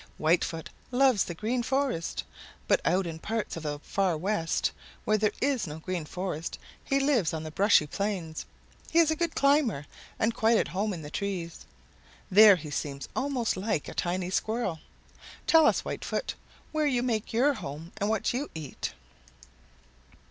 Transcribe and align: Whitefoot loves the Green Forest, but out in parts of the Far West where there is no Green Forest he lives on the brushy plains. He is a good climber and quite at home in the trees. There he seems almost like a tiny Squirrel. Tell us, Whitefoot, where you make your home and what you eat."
Whitefoot 0.17 0.71
loves 0.89 1.25
the 1.25 1.35
Green 1.35 1.61
Forest, 1.61 2.23
but 2.67 2.81
out 2.83 3.05
in 3.05 3.19
parts 3.19 3.55
of 3.55 3.61
the 3.61 3.77
Far 3.83 4.17
West 4.17 4.71
where 5.05 5.19
there 5.19 5.31
is 5.41 5.67
no 5.67 5.77
Green 5.77 6.05
Forest 6.05 6.57
he 6.83 6.99
lives 6.99 7.35
on 7.35 7.43
the 7.43 7.51
brushy 7.51 7.85
plains. 7.85 8.47
He 8.89 8.97
is 8.97 9.11
a 9.11 9.15
good 9.15 9.35
climber 9.35 9.85
and 10.17 10.33
quite 10.33 10.57
at 10.57 10.69
home 10.69 10.91
in 10.91 11.03
the 11.03 11.11
trees. 11.11 11.67
There 12.31 12.55
he 12.55 12.71
seems 12.71 13.09
almost 13.15 13.55
like 13.55 13.87
a 13.87 13.93
tiny 13.93 14.31
Squirrel. 14.31 14.79
Tell 15.45 15.67
us, 15.67 15.81
Whitefoot, 15.81 16.33
where 16.71 16.87
you 16.87 17.03
make 17.03 17.31
your 17.31 17.53
home 17.53 17.91
and 17.97 18.09
what 18.09 18.33
you 18.33 18.49
eat." 18.55 18.93